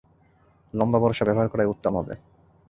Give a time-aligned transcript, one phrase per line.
[0.73, 2.13] লম্বা বর্শা ব্যবহার করাই উত্তম হবে।